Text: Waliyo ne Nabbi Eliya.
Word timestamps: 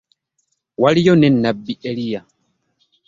Waliyo 0.81 1.13
ne 1.15 1.29
Nabbi 1.29 1.73
Eliya. 1.89 2.21